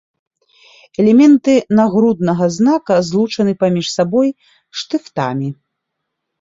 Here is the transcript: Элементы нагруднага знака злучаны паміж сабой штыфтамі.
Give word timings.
Элементы 1.03 1.55
нагруднага 1.81 2.49
знака 2.57 2.97
злучаны 3.11 3.53
паміж 3.61 3.87
сабой 3.99 4.29
штыфтамі. 4.81 5.49